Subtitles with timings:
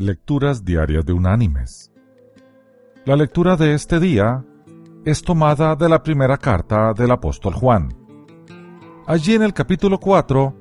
[0.00, 1.90] Lecturas Diarias de Unánimes.
[3.04, 4.44] La lectura de este día
[5.04, 7.92] es tomada de la primera carta del apóstol Juan.
[9.08, 10.54] Allí en el capítulo 4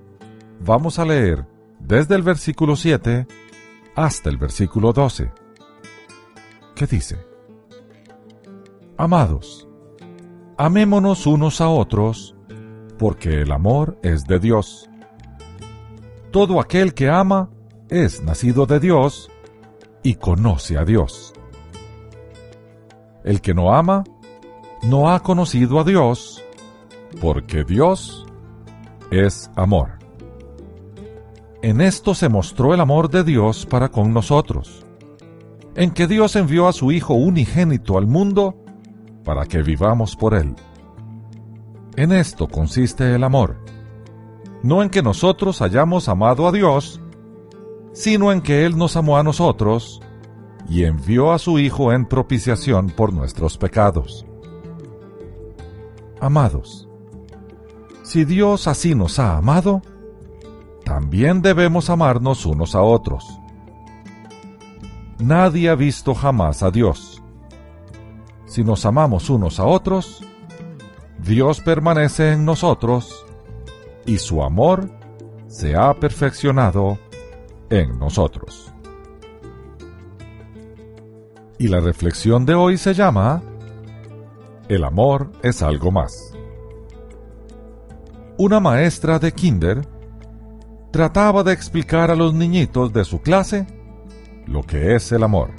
[0.66, 1.46] vamos a leer
[1.80, 3.28] desde el versículo 7
[3.96, 5.32] hasta el versículo 12.
[6.74, 7.24] ¿Qué dice?
[8.98, 9.68] Amados,
[10.58, 12.36] amémonos unos a otros,
[12.98, 14.90] porque el amor es de Dios.
[16.32, 17.52] Todo aquel que ama
[17.90, 19.30] es nacido de Dios
[20.04, 21.34] y conoce a Dios.
[23.24, 24.04] El que no ama,
[24.84, 26.44] no ha conocido a Dios,
[27.22, 28.26] porque Dios
[29.12, 30.00] es amor.
[31.62, 34.86] En esto se mostró el amor de Dios para con nosotros,
[35.76, 38.56] en que Dios envió a su Hijo unigénito al mundo
[39.24, 40.56] para que vivamos por Él.
[41.96, 43.58] En esto consiste el amor,
[44.62, 47.02] no en que nosotros hayamos amado a Dios,
[47.98, 50.00] sino en que Él nos amó a nosotros
[50.70, 54.24] y envió a su Hijo en propiciación por nuestros pecados.
[56.22, 56.88] Amados,
[58.04, 59.82] si Dios así nos ha amado,
[60.86, 63.26] también debemos amarnos unos a otros.
[65.18, 67.24] Nadie ha visto jamás a Dios.
[68.46, 70.24] Si nos amamos unos a otros,
[71.18, 73.26] Dios permanece en nosotros
[74.06, 74.88] y su amor
[75.48, 77.00] se ha perfeccionado
[77.70, 78.74] en nosotros.
[81.60, 83.42] Y la reflexión de hoy se llama
[84.68, 86.34] El amor es algo más.
[88.38, 89.88] Una maestra de kinder
[90.92, 93.66] trataba de explicar a los niñitos de su clase
[94.46, 95.50] lo que es el amor.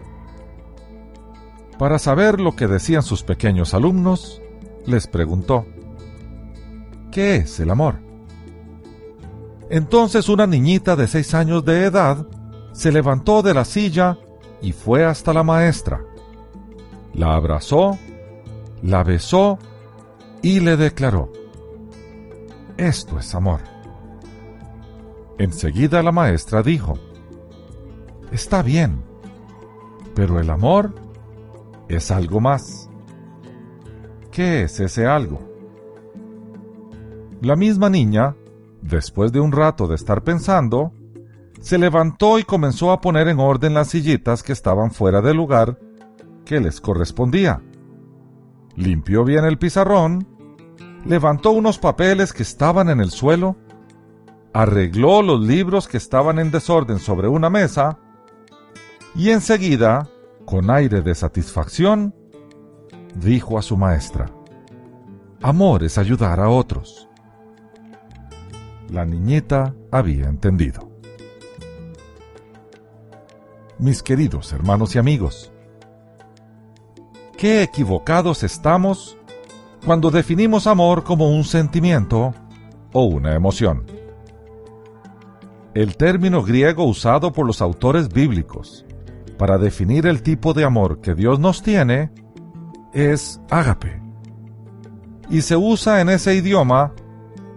[1.79, 4.43] Para saber lo que decían sus pequeños alumnos,
[4.87, 5.67] les preguntó,
[7.13, 8.08] ¿qué es el amor?
[9.71, 12.27] Entonces una niñita de seis años de edad
[12.73, 14.19] se levantó de la silla
[14.63, 16.05] y fue hasta la maestra.
[17.13, 17.99] La abrazó,
[18.83, 19.59] la besó
[20.43, 21.33] y le declaró,
[22.77, 23.61] esto es amor.
[25.39, 26.99] Enseguida la maestra dijo,
[28.33, 29.03] está bien,
[30.15, 30.95] pero el amor
[31.89, 32.89] es algo más.
[34.31, 35.41] ¿Qué es ese algo?
[37.41, 38.37] La misma niña
[38.83, 40.93] después de un rato de estar pensando,
[41.61, 45.79] se levantó y comenzó a poner en orden las sillitas que estaban fuera del lugar
[46.45, 47.61] que les correspondía.
[48.77, 50.27] Limpió bien el pizarrón,
[51.05, 53.57] levantó unos papeles que estaban en el suelo,
[54.53, 57.99] arregló los libros que estaban en desorden sobre una mesa
[59.15, 60.09] y enseguida,
[60.45, 62.15] con aire de satisfacción,
[63.15, 64.31] dijo a su maestra,
[65.43, 67.08] Amor es ayudar a otros.
[68.91, 70.89] La niñita había entendido.
[73.79, 75.53] Mis queridos hermanos y amigos,
[77.37, 79.19] qué equivocados estamos
[79.85, 82.35] cuando definimos amor como un sentimiento
[82.93, 83.85] o una emoción.
[85.75, 88.87] El término griego usado por los autores bíblicos
[89.37, 92.11] para definir el tipo de amor que Dios nos tiene
[92.93, 94.01] es ágape.
[95.31, 96.95] Y se usa en ese idioma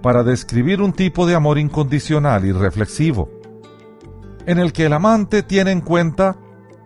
[0.02, 3.30] para describir un tipo de amor incondicional y reflexivo,
[4.46, 6.38] en el que el amante tiene en cuenta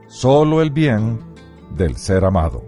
[0.08, 1.20] solo el bien
[1.76, 2.64] del ser amado.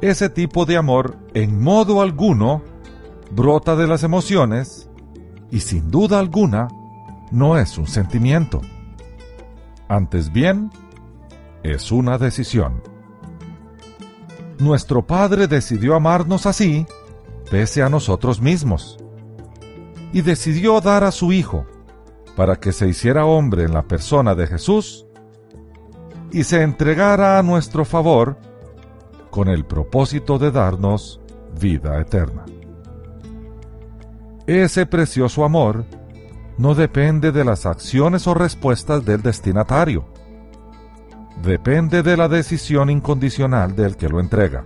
[0.00, 2.62] Ese tipo de amor en modo alguno
[3.30, 4.88] brota de las emociones
[5.50, 6.68] y sin duda alguna
[7.30, 8.60] no es un sentimiento.
[9.88, 10.70] Antes bien,
[11.62, 12.82] es una decisión.
[14.58, 16.86] Nuestro Padre decidió amarnos así
[17.50, 18.98] pese a nosotros mismos,
[20.12, 21.66] y decidió dar a su Hijo
[22.36, 25.06] para que se hiciera hombre en la persona de Jesús
[26.30, 28.36] y se entregara a nuestro favor
[29.30, 31.20] con el propósito de darnos
[31.58, 32.44] vida eterna.
[34.46, 35.84] Ese precioso amor
[36.58, 40.06] no depende de las acciones o respuestas del destinatario,
[41.42, 44.64] depende de la decisión incondicional del que lo entrega.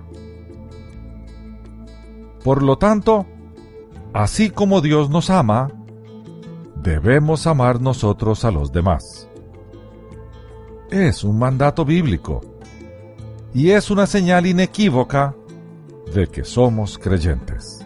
[2.44, 3.26] Por lo tanto,
[4.12, 5.70] así como Dios nos ama,
[6.76, 9.28] debemos amar nosotros a los demás.
[10.90, 12.40] Es un mandato bíblico
[13.52, 15.34] y es una señal inequívoca
[16.14, 17.84] de que somos creyentes.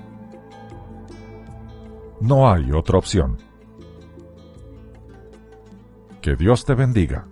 [2.20, 3.36] No hay otra opción.
[6.22, 7.26] Que Dios te bendiga.